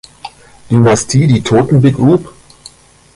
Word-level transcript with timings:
Dynastie 0.71 1.27
die 1.27 1.43
Toten 1.43 1.79
begrub. 1.79 2.33